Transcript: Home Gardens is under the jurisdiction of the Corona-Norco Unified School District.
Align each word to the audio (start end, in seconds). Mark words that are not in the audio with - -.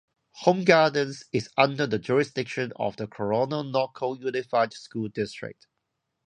Home 0.37 0.63
Gardens 0.63 1.25
is 1.31 1.47
under 1.57 1.85
the 1.85 1.99
jurisdiction 1.99 2.73
of 2.77 2.95
the 2.97 3.05
Corona-Norco 3.05 4.19
Unified 4.19 4.73
School 4.73 5.09
District. 5.09 5.67